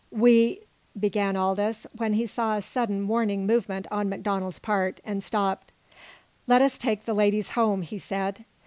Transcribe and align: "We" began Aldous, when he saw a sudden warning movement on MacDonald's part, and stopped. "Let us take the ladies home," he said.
"We" 0.09 0.61
began 0.99 1.35
Aldous, 1.37 1.85
when 1.95 2.13
he 2.13 2.25
saw 2.25 2.55
a 2.57 2.61
sudden 2.63 3.07
warning 3.07 3.45
movement 3.45 3.85
on 3.91 4.09
MacDonald's 4.09 4.57
part, 4.57 4.99
and 5.05 5.23
stopped. 5.23 5.71
"Let 6.47 6.59
us 6.63 6.79
take 6.79 7.05
the 7.05 7.13
ladies 7.13 7.51
home," 7.51 7.83
he 7.83 7.99
said. 7.99 8.43